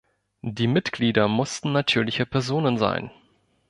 [0.41, 3.11] Die Mitglieder mussten natürliche Personen sein.